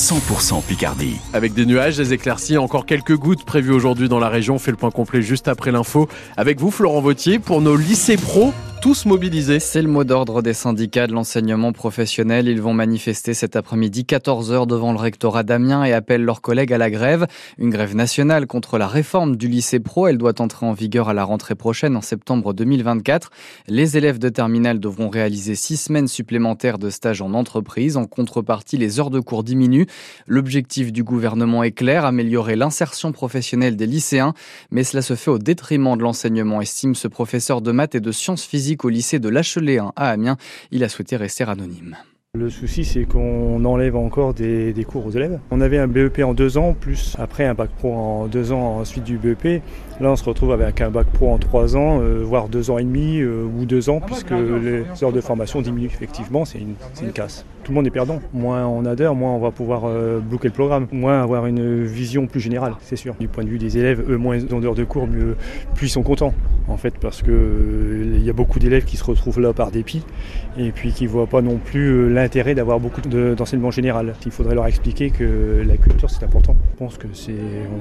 100% 0.00 0.62
Picardie. 0.62 1.18
Avec 1.34 1.52
des 1.52 1.66
nuages, 1.66 1.98
des 1.98 2.14
éclaircies, 2.14 2.56
encore 2.56 2.86
quelques 2.86 3.14
gouttes 3.14 3.44
prévues 3.44 3.72
aujourd'hui 3.72 4.08
dans 4.08 4.18
la 4.18 4.30
région. 4.30 4.54
On 4.54 4.58
fait 4.58 4.70
le 4.70 4.78
point 4.78 4.90
complet 4.90 5.20
juste 5.20 5.46
après 5.46 5.72
l'info. 5.72 6.08
Avec 6.38 6.58
vous, 6.58 6.70
Florent 6.70 7.02
Vautier, 7.02 7.38
pour 7.38 7.60
nos 7.60 7.76
lycées 7.76 8.16
pro 8.16 8.54
tous 8.80 9.04
mobilisés. 9.04 9.60
C'est 9.60 9.82
le 9.82 9.88
mot 9.88 10.04
d'ordre 10.04 10.40
des 10.40 10.54
syndicats 10.54 11.06
de 11.06 11.12
l'enseignement 11.12 11.72
professionnel. 11.72 12.48
Ils 12.48 12.62
vont 12.62 12.72
manifester 12.72 13.34
cet 13.34 13.54
après-midi 13.54 14.04
14h 14.08 14.66
devant 14.66 14.92
le 14.92 14.98
rectorat 14.98 15.42
d'Amiens 15.42 15.84
et 15.84 15.92
appellent 15.92 16.24
leurs 16.24 16.40
collègues 16.40 16.72
à 16.72 16.78
la 16.78 16.90
grève. 16.90 17.26
Une 17.58 17.68
grève 17.68 17.94
nationale 17.94 18.46
contre 18.46 18.78
la 18.78 18.88
réforme 18.88 19.36
du 19.36 19.48
lycée 19.48 19.80
pro. 19.80 20.06
Elle 20.06 20.16
doit 20.16 20.40
entrer 20.40 20.64
en 20.64 20.72
vigueur 20.72 21.10
à 21.10 21.14
la 21.14 21.24
rentrée 21.24 21.56
prochaine 21.56 21.94
en 21.94 22.00
septembre 22.00 22.54
2024. 22.54 23.30
Les 23.68 23.98
élèves 23.98 24.18
de 24.18 24.30
terminale 24.30 24.80
devront 24.80 25.10
réaliser 25.10 25.56
six 25.56 25.76
semaines 25.76 26.08
supplémentaires 26.08 26.78
de 26.78 26.88
stage 26.88 27.20
en 27.20 27.34
entreprise. 27.34 27.98
En 27.98 28.06
contrepartie, 28.06 28.78
les 28.78 28.98
heures 28.98 29.10
de 29.10 29.20
cours 29.20 29.44
diminuent. 29.44 29.86
L'objectif 30.26 30.90
du 30.90 31.04
gouvernement 31.04 31.62
est 31.64 31.72
clair, 31.72 32.06
améliorer 32.06 32.56
l'insertion 32.56 33.12
professionnelle 33.12 33.76
des 33.76 33.86
lycéens. 33.86 34.32
Mais 34.70 34.84
cela 34.84 35.02
se 35.02 35.16
fait 35.16 35.30
au 35.30 35.38
détriment 35.38 35.98
de 35.98 36.02
l'enseignement, 36.02 36.62
estime 36.62 36.94
ce 36.94 37.08
professeur 37.08 37.60
de 37.60 37.72
maths 37.72 37.94
et 37.94 38.00
de 38.00 38.10
sciences 38.10 38.44
physiques 38.44 38.69
au 38.84 38.88
lycée 38.88 39.18
de 39.18 39.28
l'Achelet 39.28 39.78
à 39.78 40.10
Amiens. 40.10 40.36
Il 40.70 40.84
a 40.84 40.88
souhaité 40.88 41.16
rester 41.16 41.44
anonyme. 41.44 41.96
Le 42.38 42.48
souci, 42.48 42.84
c'est 42.84 43.06
qu'on 43.06 43.64
enlève 43.64 43.96
encore 43.96 44.34
des, 44.34 44.86
cours 44.86 45.04
aux 45.04 45.10
élèves. 45.10 45.40
On 45.50 45.60
avait 45.60 45.78
un 45.78 45.88
BEP 45.88 46.20
en 46.20 46.32
deux 46.32 46.58
ans, 46.58 46.76
plus 46.78 47.16
après 47.18 47.44
un 47.44 47.54
bac 47.54 47.70
pro 47.76 47.92
en 47.92 48.26
deux 48.28 48.52
ans 48.52 48.78
ensuite 48.78 49.02
du 49.02 49.18
BEP. 49.18 49.60
Là, 50.00 50.12
on 50.12 50.14
se 50.16 50.22
retrouve 50.22 50.52
avec 50.52 50.80
un 50.80 50.90
bac 50.90 51.08
pro 51.08 51.32
en 51.32 51.38
trois 51.38 51.76
ans, 51.76 52.00
euh, 52.00 52.22
voire 52.22 52.48
deux 52.48 52.70
ans 52.70 52.78
et 52.78 52.84
demi 52.84 53.18
euh, 53.18 53.42
ou 53.42 53.64
deux 53.64 53.90
ans, 53.90 53.98
ah, 54.00 54.06
puisque 54.06 54.30
les 54.30 54.84
heures 55.02 55.10
de 55.10 55.20
formation 55.20 55.60
diminuent 55.60 55.86
effectivement. 55.86 56.44
C'est 56.44 56.60
une, 56.60 56.76
une, 57.02 57.10
casse. 57.10 57.44
Tout 57.64 57.72
le 57.72 57.74
monde 57.74 57.88
est 57.88 57.90
perdant. 57.90 58.20
Moins 58.32 58.64
on 58.64 58.84
a 58.84 58.94
d'heures, 58.94 59.16
moins 59.16 59.32
on 59.32 59.40
va 59.40 59.50
pouvoir 59.50 59.82
euh, 59.86 60.20
bloquer 60.20 60.46
le 60.46 60.54
programme, 60.54 60.86
moins 60.92 61.20
avoir 61.20 61.46
une 61.46 61.82
vision 61.82 62.28
plus 62.28 62.38
générale, 62.38 62.74
c'est 62.80 62.94
sûr. 62.94 63.16
Du 63.18 63.26
point 63.26 63.42
de 63.42 63.48
vue 63.48 63.58
des 63.58 63.76
élèves, 63.76 64.08
eux, 64.08 64.16
moins 64.16 64.36
ils 64.36 64.54
ont 64.54 64.60
d'heures 64.60 64.76
de 64.76 64.84
cours, 64.84 65.08
mieux, 65.08 65.34
plus 65.74 65.88
ils 65.88 65.90
sont 65.90 66.04
contents, 66.04 66.32
en 66.70 66.76
fait, 66.76 66.94
parce 66.98 67.22
qu'il 67.22 68.22
y 68.22 68.30
a 68.30 68.32
beaucoup 68.32 68.58
d'élèves 68.58 68.84
qui 68.84 68.96
se 68.96 69.04
retrouvent 69.04 69.40
là 69.40 69.52
par 69.52 69.70
dépit 69.70 70.02
et 70.58 70.70
puis 70.70 70.92
qui 70.92 71.04
ne 71.04 71.08
voient 71.08 71.26
pas 71.26 71.42
non 71.42 71.56
plus 71.56 72.12
l'intérêt 72.12 72.54
d'avoir 72.54 72.80
beaucoup 72.80 73.00
d'enseignement 73.00 73.70
général. 73.70 74.14
Il 74.24 74.32
faudrait 74.32 74.54
leur 74.54 74.66
expliquer 74.66 75.10
que 75.10 75.62
la 75.66 75.76
culture 75.76 76.10
c'est 76.10 76.24
important. 76.24 76.56
Je 76.72 76.78
pense 76.78 76.98
que 76.98 77.08
c'est 77.12 77.34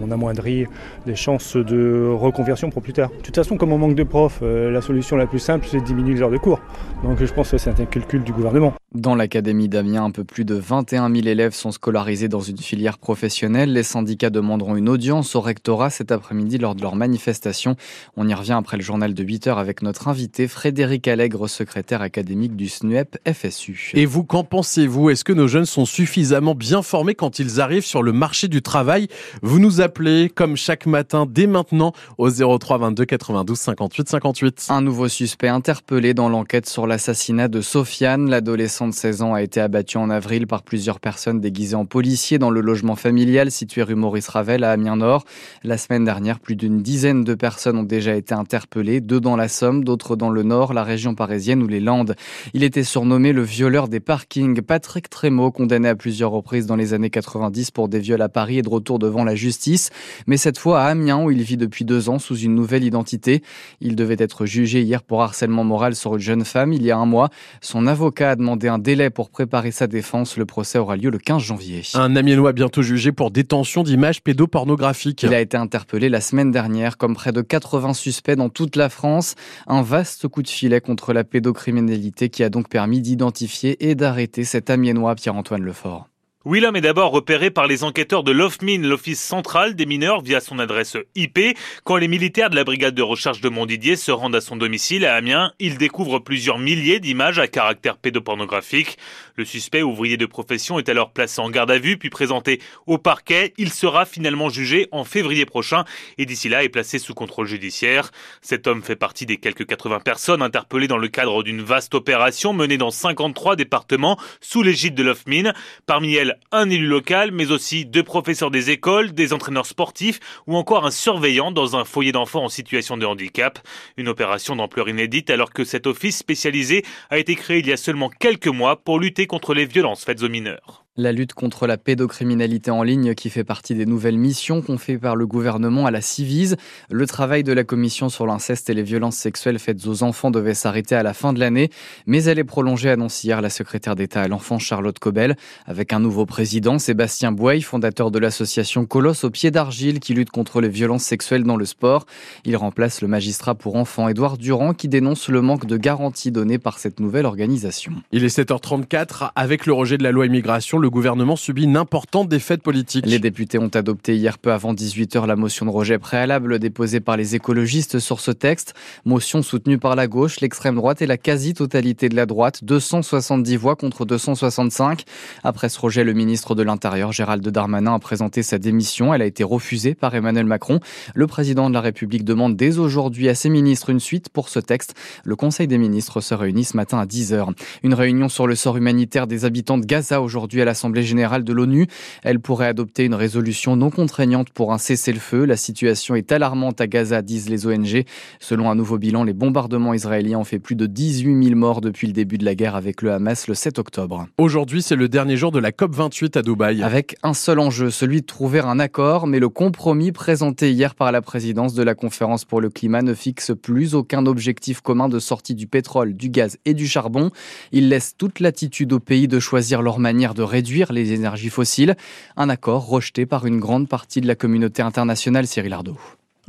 on 0.03 0.11
amoindrit 0.11 0.65
les 1.05 1.15
chances 1.15 1.55
de 1.55 2.11
reconversion 2.13 2.69
pour 2.69 2.81
plus 2.81 2.93
tard. 2.93 3.09
De 3.09 3.23
toute 3.23 3.35
façon, 3.35 3.57
comme 3.57 3.71
on 3.71 3.77
manque 3.77 3.95
de 3.95 4.03
profs, 4.03 4.39
euh, 4.41 4.71
la 4.71 4.81
solution 4.81 5.15
la 5.15 5.27
plus 5.27 5.39
simple 5.39 5.67
c'est 5.69 5.79
de 5.79 5.85
diminuer 5.85 6.15
les 6.15 6.21
heures 6.21 6.31
de 6.31 6.37
cours. 6.37 6.59
Donc 7.03 7.23
je 7.23 7.33
pense 7.33 7.51
que 7.51 7.57
c'est 7.57 7.69
un 7.69 7.85
calcul 7.85 8.23
du 8.23 8.31
gouvernement. 8.31 8.78
Dans 8.95 9.13
l'académie 9.13 9.69
d'Amiens, 9.69 10.05
un 10.05 10.09
peu 10.09 10.23
plus 10.23 10.45
de 10.45 10.55
21 10.55 11.13
000 11.13 11.27
élèves 11.27 11.53
sont 11.53 11.71
scolarisés 11.71 12.27
dans 12.27 12.39
une 12.39 12.57
filière 12.57 12.97
professionnelle. 12.97 13.71
Les 13.71 13.83
syndicats 13.83 14.31
demanderont 14.31 14.75
une 14.75 14.89
audience 14.89 15.35
au 15.35 15.41
rectorat 15.41 15.91
cet 15.91 16.11
après-midi 16.11 16.57
lors 16.57 16.73
de 16.73 16.81
leur 16.81 16.95
manifestation. 16.95 17.75
On 18.17 18.27
y 18.27 18.33
revient 18.33 18.53
après 18.53 18.77
le 18.77 18.81
journal 18.81 19.13
de 19.13 19.23
8 19.23 19.45
heures 19.45 19.59
avec 19.59 19.83
notre 19.83 20.07
invité 20.07 20.47
Frédéric 20.47 21.07
Allègre, 21.07 21.47
secrétaire 21.47 22.01
académique 22.01 22.55
du 22.55 22.67
SNUEP 22.67 23.19
FSU. 23.31 23.91
Et 23.93 24.07
vous, 24.07 24.23
qu'en 24.23 24.43
pensez-vous? 24.43 25.11
Est-ce 25.11 25.23
que 25.23 25.33
nos 25.33 25.47
jeunes 25.47 25.67
sont 25.67 25.85
suffisamment 25.85 26.55
bien 26.55 26.81
formés 26.81 27.13
quand 27.13 27.37
ils 27.37 27.61
arrivent 27.61 27.85
sur 27.85 28.01
le 28.01 28.11
marché 28.11 28.47
du 28.47 28.63
travail? 28.63 29.07
Vous 29.43 29.59
nous 29.59 29.81
appelez 29.81 30.31
comme 30.33 30.57
chaque 30.57 30.87
matin 30.87 31.27
dès 31.29 31.45
maintenant 31.45 31.93
au 32.17 32.27
03 32.31 32.79
22 32.79 33.05
92 33.05 33.55
58 33.55 34.09
58. 34.09 34.65
Un 34.69 34.81
nouveau 34.81 35.07
suspect 35.07 35.47
interpellé 35.47 36.15
dans 36.15 36.27
l'enquête 36.27 36.67
sur 36.67 36.87
l'assassinat 36.87 37.49
de 37.49 37.61
Sofiane, 37.61 38.31
l'adolescente 38.31 38.78
de 38.87 38.93
16 38.93 39.21
ans 39.21 39.33
a 39.33 39.41
été 39.41 39.59
abattu 39.59 39.97
en 39.97 40.09
avril 40.09 40.47
par 40.47 40.63
plusieurs 40.63 40.99
personnes 40.99 41.39
déguisées 41.39 41.75
en 41.75 41.85
policiers 41.85 42.39
dans 42.39 42.49
le 42.49 42.61
logement 42.61 42.95
familial 42.95 43.51
situé 43.51 43.83
rue 43.83 43.95
Maurice 43.95 44.27
Ravel 44.29 44.63
à 44.63 44.71
Amiens-Nord. 44.71 45.25
La 45.63 45.77
semaine 45.77 46.05
dernière, 46.05 46.39
plus 46.39 46.55
d'une 46.55 46.81
dizaine 46.81 47.23
de 47.23 47.33
personnes 47.33 47.77
ont 47.77 47.83
déjà 47.83 48.15
été 48.15 48.33
interpellées, 48.33 49.01
deux 49.01 49.19
dans 49.19 49.35
la 49.35 49.47
Somme, 49.47 49.83
d'autres 49.83 50.15
dans 50.15 50.29
le 50.29 50.43
Nord, 50.43 50.73
la 50.73 50.83
région 50.83 51.15
parisienne 51.15 51.61
ou 51.61 51.67
les 51.67 51.79
Landes. 51.79 52.15
Il 52.53 52.63
était 52.63 52.83
surnommé 52.83 53.33
le 53.33 53.41
violeur 53.41 53.87
des 53.87 53.99
parkings. 53.99 54.61
Patrick 54.61 55.09
Trémaud, 55.09 55.51
condamné 55.51 55.89
à 55.89 55.95
plusieurs 55.95 56.31
reprises 56.31 56.65
dans 56.65 56.75
les 56.75 56.93
années 56.93 57.09
90 57.09 57.71
pour 57.71 57.89
des 57.89 57.99
viols 57.99 58.21
à 58.21 58.29
Paris, 58.29 58.59
est 58.59 58.63
de 58.63 58.69
retour 58.69 58.99
devant 58.99 59.23
la 59.23 59.35
justice, 59.35 59.89
mais 60.27 60.37
cette 60.37 60.57
fois 60.57 60.81
à 60.81 60.85
Amiens 60.85 61.23
où 61.23 61.31
il 61.31 61.41
vit 61.41 61.57
depuis 61.57 61.85
deux 61.85 62.09
ans 62.09 62.19
sous 62.19 62.37
une 62.37 62.55
nouvelle 62.55 62.83
identité. 62.83 63.43
Il 63.81 63.95
devait 63.95 64.15
être 64.19 64.45
jugé 64.45 64.81
hier 64.81 65.03
pour 65.03 65.21
harcèlement 65.21 65.63
moral 65.63 65.95
sur 65.95 66.15
une 66.15 66.21
jeune 66.21 66.45
femme 66.45 66.71
il 66.71 66.83
y 66.83 66.91
a 66.91 66.97
un 66.97 67.05
mois. 67.05 67.29
Son 67.61 67.87
avocat 67.87 68.31
a 68.31 68.35
demandé 68.35 68.68
un 68.69 68.79
délai 68.79 69.09
pour 69.09 69.29
préparer 69.29 69.71
sa 69.71 69.87
défense. 69.87 70.37
Le 70.37 70.45
procès 70.45 70.77
aura 70.77 70.95
lieu 70.95 71.09
le 71.09 71.17
15 71.17 71.41
janvier. 71.41 71.81
Un 71.95 72.15
Amiénois 72.15 72.53
bientôt 72.53 72.81
jugé 72.81 73.11
pour 73.11 73.31
détention 73.31 73.83
d'images 73.83 74.21
pédopornographiques. 74.21 75.23
Il 75.23 75.33
a 75.33 75.41
été 75.41 75.57
interpellé 75.57 76.09
la 76.09 76.21
semaine 76.21 76.51
dernière 76.51 76.97
comme 76.97 77.15
près 77.15 77.31
de 77.31 77.41
80 77.41 77.93
suspects 77.93 78.35
dans 78.35 78.49
toute 78.49 78.75
la 78.75 78.89
France. 78.89 79.35
Un 79.67 79.81
vaste 79.81 80.27
coup 80.27 80.43
de 80.43 80.47
filet 80.47 80.81
contre 80.81 81.13
la 81.13 81.23
pédocriminalité 81.23 82.29
qui 82.29 82.43
a 82.43 82.49
donc 82.49 82.69
permis 82.69 83.01
d'identifier 83.01 83.89
et 83.89 83.95
d'arrêter 83.95 84.43
cet 84.43 84.69
Amiénois 84.69 85.15
Pierre-Antoine 85.15 85.63
Lefort. 85.63 86.08
Willem 86.51 86.75
est 86.75 86.81
d'abord 86.81 87.11
repéré 87.11 87.51
par 87.51 87.67
les 87.67 87.83
enquêteurs 87.83 88.23
de 88.23 88.31
l'OFMIN, 88.31 88.81
l'Office 88.81 89.21
central 89.21 89.75
des 89.75 89.85
mineurs, 89.85 90.21
via 90.21 90.39
son 90.39 90.57
adresse 90.57 90.97
IP. 91.13 91.55
Quand 91.83 91.97
les 91.97 92.07
militaires 92.07 92.49
de 92.49 92.55
la 92.55 92.63
brigade 92.63 92.95
de 92.95 93.03
recherche 93.03 93.39
de 93.39 93.49
Montdidier 93.49 93.95
se 93.95 94.09
rendent 94.09 94.33
à 94.33 94.41
son 94.41 94.55
domicile 94.55 95.05
à 95.05 95.13
Amiens, 95.13 95.53
ils 95.59 95.77
découvrent 95.77 96.17
plusieurs 96.17 96.57
milliers 96.57 96.99
d'images 96.99 97.37
à 97.37 97.47
caractère 97.47 97.97
pédopornographique. 97.97 98.97
Le 99.35 99.45
suspect, 99.45 99.83
ouvrier 99.83 100.17
de 100.17 100.25
profession, 100.25 100.79
est 100.79 100.89
alors 100.89 101.11
placé 101.11 101.39
en 101.39 101.51
garde 101.51 101.69
à 101.69 101.77
vue, 101.77 101.97
puis 101.97 102.09
présenté 102.09 102.59
au 102.87 102.97
parquet. 102.97 103.53
Il 103.59 103.71
sera 103.71 104.07
finalement 104.07 104.49
jugé 104.49 104.87
en 104.91 105.03
février 105.03 105.45
prochain 105.45 105.85
et 106.17 106.25
d'ici 106.25 106.49
là 106.49 106.63
est 106.63 106.69
placé 106.69 106.97
sous 106.97 107.13
contrôle 107.13 107.45
judiciaire. 107.45 108.09
Cet 108.41 108.65
homme 108.65 108.81
fait 108.81 108.95
partie 108.95 109.27
des 109.27 109.37
quelques 109.37 109.67
80 109.67 109.99
personnes 109.99 110.41
interpellées 110.41 110.87
dans 110.87 110.97
le 110.97 111.09
cadre 111.09 111.43
d'une 111.43 111.61
vaste 111.61 111.93
opération 111.93 112.53
menée 112.53 112.79
dans 112.79 112.89
53 112.89 113.55
départements 113.55 114.17
sous 114.41 114.63
l'égide 114.63 114.95
de 114.95 115.03
l'OFMIN. 115.03 115.53
Parmi 115.85 116.15
elles, 116.15 116.38
un 116.51 116.69
élu 116.69 116.87
local, 116.87 117.31
mais 117.31 117.51
aussi 117.51 117.85
deux 117.85 118.03
professeurs 118.03 118.51
des 118.51 118.69
écoles, 118.69 119.13
des 119.13 119.33
entraîneurs 119.33 119.65
sportifs 119.65 120.19
ou 120.47 120.55
encore 120.55 120.85
un 120.85 120.91
surveillant 120.91 121.51
dans 121.51 121.75
un 121.75 121.85
foyer 121.85 122.11
d'enfants 122.11 122.45
en 122.45 122.49
situation 122.49 122.97
de 122.97 123.05
handicap. 123.05 123.59
Une 123.97 124.07
opération 124.07 124.55
d'ampleur 124.55 124.89
inédite 124.89 125.29
alors 125.29 125.51
que 125.51 125.63
cet 125.63 125.87
office 125.87 126.17
spécialisé 126.17 126.83
a 127.09 127.17
été 127.17 127.35
créé 127.35 127.59
il 127.59 127.67
y 127.67 127.73
a 127.73 127.77
seulement 127.77 128.09
quelques 128.09 128.47
mois 128.47 128.77
pour 128.77 128.99
lutter 128.99 129.27
contre 129.27 129.53
les 129.53 129.65
violences 129.65 130.03
faites 130.03 130.23
aux 130.23 130.29
mineurs. 130.29 130.85
La 130.99 131.13
lutte 131.13 131.33
contre 131.33 131.65
la 131.65 131.77
pédocriminalité 131.77 132.71
en 132.71 132.83
ligne 132.83 133.15
qui 133.15 133.29
fait 133.29 133.45
partie 133.45 133.73
des 133.73 133.85
nouvelles 133.85 134.17
missions 134.17 134.61
confiées 134.61 134.97
par 134.97 135.15
le 135.15 135.25
gouvernement 135.25 135.85
à 135.85 135.91
la 135.91 136.01
Civise. 136.01 136.57
Le 136.91 137.07
travail 137.07 137.45
de 137.45 137.53
la 137.53 137.63
commission 137.63 138.09
sur 138.09 138.27
l'inceste 138.27 138.69
et 138.69 138.73
les 138.73 138.83
violences 138.83 139.15
sexuelles 139.15 139.59
faites 139.59 139.87
aux 139.87 140.03
enfants 140.03 140.29
devait 140.29 140.53
s'arrêter 140.53 140.95
à 140.95 141.03
la 141.03 141.13
fin 141.13 141.31
de 141.31 141.39
l'année, 141.39 141.69
mais 142.05 142.25
elle 142.25 142.37
est 142.37 142.43
prolongée, 142.43 142.89
annonce 142.89 143.23
hier 143.23 143.41
la 143.41 143.49
secrétaire 143.49 143.95
d'État 143.95 144.23
à 144.23 144.27
l'enfant 144.27 144.59
Charlotte 144.59 144.99
Cobel, 144.99 145.37
avec 145.65 145.93
un 145.93 146.01
nouveau 146.01 146.25
président, 146.25 146.79
Sébastien 146.79 147.31
Bouey, 147.31 147.61
fondateur 147.61 148.11
de 148.11 148.19
l'association 148.19 148.85
Colosse 148.85 149.23
au 149.23 149.29
pied 149.29 149.51
d'argile 149.51 150.01
qui 150.01 150.13
lutte 150.13 150.31
contre 150.31 150.59
les 150.59 150.67
violences 150.67 151.03
sexuelles 151.03 151.45
dans 151.45 151.55
le 151.55 151.63
sport. 151.63 152.07
Il 152.43 152.57
remplace 152.57 153.01
le 153.01 153.07
magistrat 153.07 153.55
pour 153.55 153.77
enfants 153.77 154.09
Édouard 154.09 154.37
Durand 154.37 154.73
qui 154.73 154.89
dénonce 154.89 155.29
le 155.29 155.41
manque 155.41 155.65
de 155.65 155.77
garanties 155.77 156.33
données 156.33 156.59
par 156.59 156.77
cette 156.77 156.99
nouvelle 156.99 157.25
organisation. 157.25 157.93
Il 158.11 158.25
est 158.25 158.37
7h34 158.37 159.29
avec 159.37 159.65
le 159.65 159.71
rejet 159.71 159.97
de 159.97 160.03
la 160.03 160.11
loi 160.11 160.25
immigration. 160.25 160.77
Le 160.77 160.88
le 160.89 160.91
gouvernement 160.91 161.35
subit 161.35 161.65
une 161.65 161.77
importante 161.77 162.29
défaite 162.29 162.63
politique. 162.63 163.05
Les 163.05 163.19
députés 163.19 163.59
ont 163.59 163.69
adopté 163.75 164.15
hier 164.15 164.39
peu 164.39 164.51
avant 164.51 164.73
18h 164.73 165.27
la 165.27 165.35
motion 165.35 165.67
de 165.67 165.69
rejet 165.69 165.99
préalable 165.99 166.57
déposée 166.57 166.99
par 166.99 167.15
les 167.15 167.35
écologistes 167.35 167.99
sur 167.99 168.19
ce 168.19 168.31
texte. 168.31 168.73
Motion 169.05 169.43
soutenue 169.43 169.77
par 169.77 169.95
la 169.95 170.07
gauche, 170.07 170.39
l'extrême 170.39 170.73
droite 170.73 171.03
et 171.03 171.05
la 171.05 171.17
quasi-totalité 171.17 172.09
de 172.09 172.15
la 172.15 172.25
droite. 172.25 172.63
270 172.63 173.55
voix 173.55 173.75
contre 173.75 174.03
265. 174.03 175.03
Après 175.43 175.69
ce 175.69 175.79
rejet, 175.79 176.03
le 176.03 176.13
ministre 176.13 176.55
de 176.55 176.63
l'Intérieur, 176.63 177.11
Gérald 177.11 177.47
Darmanin, 177.47 177.93
a 177.93 177.99
présenté 177.99 178.41
sa 178.41 178.57
démission. 178.57 179.13
Elle 179.13 179.21
a 179.21 179.27
été 179.27 179.43
refusée 179.43 179.93
par 179.93 180.15
Emmanuel 180.15 180.47
Macron. 180.47 180.79
Le 181.13 181.27
président 181.27 181.69
de 181.69 181.75
la 181.75 181.81
République 181.81 182.25
demande 182.25 182.55
dès 182.55 182.79
aujourd'hui 182.79 183.29
à 183.29 183.35
ses 183.35 183.49
ministres 183.49 183.91
une 183.91 183.99
suite 183.99 184.29
pour 184.29 184.49
ce 184.49 184.57
texte. 184.57 184.95
Le 185.23 185.35
Conseil 185.35 185.67
des 185.67 185.77
ministres 185.77 186.19
se 186.19 186.33
réunit 186.33 186.63
ce 186.63 186.75
matin 186.75 186.97
à 186.97 187.05
10h. 187.05 187.53
Une 187.83 187.93
réunion 187.93 188.27
sur 188.27 188.47
le 188.47 188.55
sort 188.55 188.75
humanitaire 188.75 189.27
des 189.27 189.45
habitants 189.45 189.77
de 189.77 189.85
Gaza 189.85 190.19
aujourd'hui 190.19 190.63
à 190.63 190.65
la 190.65 190.78
l'Assemblée 190.79 191.03
générale 191.03 191.43
de 191.43 191.51
l'ONU. 191.51 191.87
Elle 192.23 192.39
pourrait 192.39 192.67
adopter 192.67 193.03
une 193.03 193.13
résolution 193.13 193.75
non 193.75 193.89
contraignante 193.89 194.49
pour 194.51 194.71
un 194.71 194.77
cessez-le-feu. 194.77 195.43
La 195.43 195.57
situation 195.57 196.15
est 196.15 196.31
alarmante 196.31 196.79
à 196.79 196.87
Gaza, 196.87 197.21
disent 197.21 197.49
les 197.49 197.67
ONG. 197.67 198.05
Selon 198.39 198.71
un 198.71 198.75
nouveau 198.75 198.97
bilan, 198.97 199.25
les 199.25 199.33
bombardements 199.33 199.93
israéliens 199.93 200.37
ont 200.39 200.45
fait 200.45 200.59
plus 200.59 200.75
de 200.75 200.85
18 200.85 201.43
000 201.43 201.57
morts 201.57 201.81
depuis 201.81 202.07
le 202.07 202.13
début 202.13 202.37
de 202.37 202.45
la 202.45 202.55
guerre 202.55 202.77
avec 202.77 203.01
le 203.01 203.11
Hamas 203.11 203.49
le 203.49 203.55
7 203.55 203.77
octobre. 203.77 204.27
Aujourd'hui, 204.37 204.81
c'est 204.81 204.95
le 204.95 205.09
dernier 205.09 205.35
jour 205.35 205.51
de 205.51 205.59
la 205.59 205.71
COP28 205.71 206.37
à 206.37 206.41
Dubaï. 206.43 206.81
Avec 206.81 207.17
un 207.23 207.33
seul 207.33 207.59
enjeu, 207.59 207.89
celui 207.89 208.21
de 208.21 208.25
trouver 208.25 208.61
un 208.61 208.79
accord, 208.79 209.27
mais 209.27 209.39
le 209.39 209.49
compromis 209.49 210.13
présenté 210.13 210.71
hier 210.71 210.95
par 210.95 211.11
la 211.11 211.21
présidence 211.21 211.73
de 211.73 211.83
la 211.83 211.93
conférence 211.93 212.45
pour 212.45 212.61
le 212.61 212.69
climat 212.69 213.01
ne 213.01 213.13
fixe 213.13 213.51
plus 213.61 213.95
aucun 213.95 214.25
objectif 214.25 214.79
commun 214.79 215.09
de 215.09 215.19
sortie 215.19 215.55
du 215.55 215.67
pétrole, 215.67 216.13
du 216.13 216.29
gaz 216.29 216.57
et 216.63 216.73
du 216.73 216.87
charbon. 216.87 217.31
Il 217.73 217.89
laisse 217.89 218.15
toute 218.17 218.39
latitude 218.39 218.93
aux 218.93 219.01
pays 219.01 219.27
de 219.27 219.41
choisir 219.41 219.81
leur 219.81 219.99
manière 219.99 220.33
de 220.33 220.41
réduire 220.41 220.68
les 220.91 221.13
énergies 221.13 221.49
fossiles. 221.49 221.95
Un 222.37 222.49
accord 222.49 222.87
rejeté 222.87 223.25
par 223.25 223.45
une 223.45 223.59
grande 223.59 223.87
partie 223.87 224.21
de 224.21 224.27
la 224.27 224.35
communauté 224.35 224.81
internationale, 224.81 225.47
Cyril 225.47 225.73
Ardo. 225.73 225.97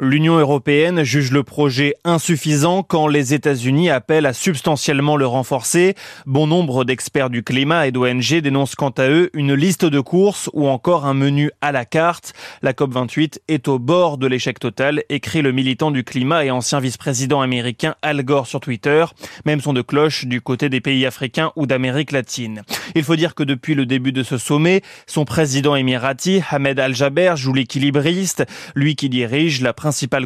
L'Union 0.02 0.38
européenne 0.38 1.02
juge 1.02 1.30
le 1.30 1.42
projet 1.42 1.94
insuffisant 2.04 2.82
quand 2.82 3.06
les 3.06 3.34
États-Unis 3.34 3.90
appellent 3.90 4.24
à 4.24 4.32
substantiellement 4.32 5.18
le 5.18 5.26
renforcer. 5.26 5.94
Bon 6.24 6.46
nombre 6.46 6.86
d'experts 6.86 7.28
du 7.28 7.42
climat 7.42 7.86
et 7.86 7.92
d'ONG 7.92 8.40
dénoncent 8.40 8.76
quant 8.76 8.94
à 8.96 9.10
eux 9.10 9.28
une 9.34 9.52
liste 9.52 9.84
de 9.84 10.00
courses 10.00 10.48
ou 10.54 10.68
encore 10.68 11.04
un 11.04 11.12
menu 11.12 11.50
à 11.60 11.70
la 11.70 11.84
carte. 11.84 12.32
La 12.62 12.72
COP28 12.72 13.40
est 13.48 13.68
au 13.68 13.78
bord 13.78 14.16
de 14.16 14.26
l'échec 14.26 14.58
total, 14.58 15.02
écrit 15.10 15.42
le 15.42 15.52
militant 15.52 15.90
du 15.90 16.02
climat 16.02 16.46
et 16.46 16.50
ancien 16.50 16.80
vice-président 16.80 17.42
américain 17.42 17.94
Al 18.00 18.22
Gore 18.22 18.46
sur 18.46 18.60
Twitter. 18.60 19.04
Même 19.44 19.60
son 19.60 19.74
de 19.74 19.82
cloche 19.82 20.24
du 20.24 20.40
côté 20.40 20.70
des 20.70 20.80
pays 20.80 21.04
africains 21.04 21.52
ou 21.56 21.66
d'Amérique 21.66 22.12
latine. 22.12 22.62
Il 22.94 23.04
faut 23.04 23.16
dire 23.16 23.34
que 23.34 23.42
depuis 23.42 23.74
le 23.74 23.84
début 23.84 24.12
de 24.12 24.22
ce 24.22 24.38
sommet, 24.38 24.80
son 25.06 25.26
président 25.26 25.76
émirati, 25.76 26.40
Ahmed 26.50 26.80
Al-Jaber, 26.80 27.34
joue 27.36 27.52
l'équilibriste, 27.52 28.46
lui 28.74 28.96
qui 28.96 29.10
dirige 29.10 29.60
la 29.60 29.74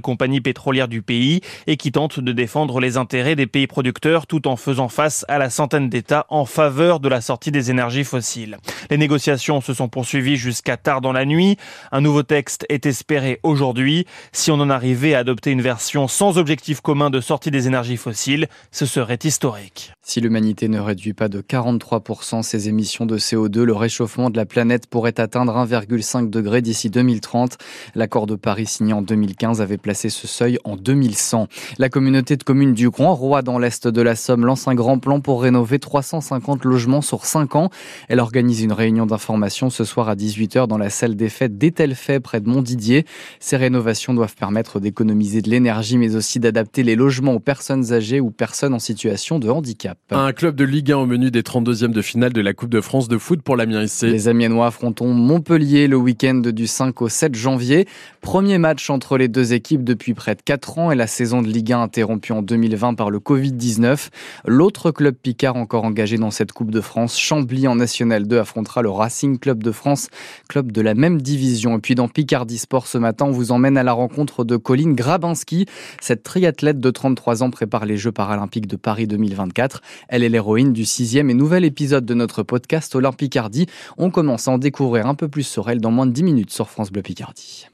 compagnie 0.00 0.40
pétrolière 0.40 0.88
du 0.88 1.02
pays 1.02 1.40
et 1.66 1.76
qui 1.76 1.93
tente 1.93 2.20
de 2.20 2.32
défendre 2.32 2.81
les 2.81 2.96
intérêts 2.96 3.37
des 3.37 3.46
pays 3.46 3.66
producteurs 3.66 4.26
tout 4.26 4.46
en 4.46 4.56
faisant 4.56 4.88
face 4.88 5.25
à 5.28 5.38
la 5.38 5.50
centaine 5.50 5.88
d'États 5.88 6.26
en 6.28 6.44
faveur 6.44 7.00
de 7.00 7.08
la 7.08 7.20
sortie 7.20 7.50
des 7.50 7.70
énergies 7.70 8.05
fossiles. 8.05 8.58
Les 8.90 8.99
négociations 8.99 9.61
se 9.61 9.75
sont 9.75 9.88
poursuivies 9.88 10.37
jusqu'à 10.37 10.76
tard 10.76 11.00
dans 11.00 11.12
la 11.12 11.25
nuit. 11.25 11.56
Un 11.93 12.00
nouveau 12.00 12.22
texte 12.22 12.66
est 12.69 12.87
espéré 12.87 13.40
aujourd'hui. 13.43 14.06
Si 14.32 14.50
on 14.50 14.61
en 14.61 14.70
arrivait 14.70 15.14
à 15.14 15.20
adopter 15.20 15.50
une 15.50 15.62
version 15.62 16.08
sans 16.08 16.38
objectif 16.38 16.81
commun 16.81 17.11
de 17.11 17.20
sortie 17.20 17.50
des 17.50 17.66
énergies 17.66 17.96
fossiles, 17.96 18.49
ce 18.70 18.87
serait 18.87 19.19
historique. 19.25 19.93
Si 20.02 20.20
l'humanité 20.20 20.69
ne 20.69 20.81
réduit 20.81 21.14
pas 21.14 21.28
de 21.28 21.40
43% 21.40 22.43
ses 22.43 22.69
émissions 22.69 23.06
de 23.06 23.16
CO2, 23.16 23.62
le 23.62 23.72
réchauffement 23.72 24.28
de 24.28 24.37
la 24.37 24.44
planète 24.44 24.87
pourrait 24.87 25.19
atteindre 25.19 25.55
1,5 25.55 26.28
degré 26.28 26.61
d'ici 26.61 26.90
2030. 26.90 27.56
L'accord 27.94 28.26
de 28.26 28.34
Paris 28.34 28.66
signé 28.66 28.93
en 28.93 29.00
2015 29.00 29.54
avait 29.61 29.79
placé 29.79 30.09
ce 30.09 30.27
seuil 30.27 30.59
en 30.65 30.77
2100. 30.77 31.49
La 31.79 31.89
communauté 31.89 32.37
de 32.37 32.43
communes 32.43 32.75
du 32.75 32.91
Grand 32.91 33.15
Roi 33.15 33.43
dans 33.43 33.59
l'est 33.59 33.87
de 33.87 34.03
la 34.03 34.17
Somme 34.17 34.45
lance 34.45 34.69
un 34.69 34.75
grand 34.75 34.99
plan 34.99 35.21
pour 35.21 35.43
rénover 35.43 35.79
350 35.79 36.65
logements 36.65 37.03
sur 37.03 37.25
5 37.25 37.56
ans. 37.56 37.71
Elle 38.09 38.21
organise 38.21 38.62
une 38.62 38.73
réunion 38.73 39.06
d'information 39.06 39.71
ce 39.71 39.85
soir 39.85 40.09
à 40.09 40.15
18h 40.15 40.67
dans 40.67 40.79
la 40.79 40.91
salle 40.91 41.17
des 41.17 41.29
fêtes 41.29 41.59
d'Etelfait 41.59 42.21
près 42.21 42.41
de 42.41 42.49
Montdidier. 42.49 43.05
Ces 43.41 43.56
rénovations 43.56 44.15
doivent 44.15 44.37
permettre 44.37 44.81
d'économiser 44.81 45.43
de 45.43 45.51
l'énergie 45.51 45.99
mais 45.99 46.17
aussi 46.17 46.41
d'adapter 46.41 46.83
les 46.83 46.97
logements 46.97 47.35
aux 47.35 47.41
personnes 47.41 47.93
âgées 47.93 48.21
ou 48.21 48.31
personnes 48.31 48.75
en 48.75 48.79
situation 48.79 49.39
de 49.39 49.49
handicap. 49.49 49.99
Un 50.11 50.33
club 50.33 50.57
de 50.57 50.65
Ligue 50.65 50.93
1 50.93 50.97
au 50.97 51.07
menu 51.07 51.31
des 51.31 51.43
32e 51.43 51.93
de 51.93 52.03
finale 52.03 52.33
de 52.33 52.41
la 52.41 52.55
Coupe 52.55 52.71
de 52.71 52.81
France 52.81 53.09
de 53.09 53.19
foot 53.19 53.43
pour 53.43 53.57
l'Amiens 53.57 53.83
IC. 53.83 54.03
Les 54.03 54.29
Amiennois 54.29 54.67
affronteront 54.67 55.12
Montpellier 55.12 55.89
le 55.89 55.97
week-end 55.97 56.43
du 56.45 56.67
5 56.67 57.03
au 57.03 57.09
7 57.09 57.35
janvier. 57.35 57.87
Premier 58.21 58.59
match 58.59 58.91
entre 58.91 59.19
les 59.19 59.29
deux 59.35 59.53
équipes 59.53 59.83
depuis 59.83 60.15
près 60.15 60.37
de 60.37 60.43
4 60.43 60.79
ans 60.79 60.91
et 60.93 60.95
la 60.95 61.09
saison 61.09 61.43
de 61.43 61.49
Ligue 61.49 61.73
1 61.73 61.83
interrompue 61.83 62.33
en 62.33 62.41
2020 62.41 62.95
par 62.95 63.11
le 63.11 63.19
Covid-19. 63.19 64.11
L'autre 64.47 64.93
club 64.93 65.17
picard 65.17 65.57
encore 65.57 65.83
engagé 65.83 66.19
dans 66.19 66.31
cette 66.31 66.53
Coupe 66.53 66.71
de 66.71 66.81
France, 66.81 67.19
Chambly 67.19 67.67
en 67.67 67.75
National 67.75 68.29
2 68.29 68.39
affrontera 68.39 68.81
le 68.81 68.91
Racing 68.91 69.41
Club 69.41 69.65
de 69.65 69.73
France, 69.73 70.09
club 70.49 70.71
de 70.71 70.81
la 70.81 70.95
même 70.95 71.21
division. 71.21 71.77
Et 71.77 71.81
puis 71.81 71.97
dans 71.97 72.07
Picardie 72.07 72.59
Sport 72.59 72.87
ce 72.87 72.97
matin, 72.97 73.27
on 73.27 73.33
vous 73.33 73.51
emmène 73.51 73.77
à 73.77 73.83
la 73.83 73.93
rencontre 73.93 74.45
de 74.45 74.57
Colline 74.57 74.95
Grabinski. 74.95 75.67
Cette 76.01 76.23
triathlète 76.23 76.79
de 76.79 76.91
33 76.91 77.43
ans 77.43 77.51
prépare 77.51 77.87
les 77.87 77.97
Jeux 77.97 78.13
paralympiques 78.13 78.69
de 78.69 78.77
Paris 78.77 79.09
2024. 79.09 79.83
Elle 80.09 80.23
est 80.23 80.29
l'héroïne 80.29 80.73
du 80.73 80.85
sixième 80.85 81.29
et 81.29 81.35
nouvel 81.35 81.65
épisode 81.65 82.07
de 82.07 82.15
notre 82.15 82.45
podcast 82.45 82.95
Olympicardie. 82.95 83.67
On 83.99 84.11
commence 84.11 84.47
à 84.47 84.53
en 84.53 84.59
découvrir 84.59 85.09
un 85.09 85.17
peu 85.17 85.27
plus 85.27 85.43
sur 85.43 85.69
elle 85.69 85.81
dans 85.81 85.91
moins 85.91 86.07
de 86.07 86.13
10 86.13 86.23
minutes 86.23 86.51
sur 86.53 86.71
France 86.71 86.93
Bleu 86.93 87.03
Picardie. 87.03 87.67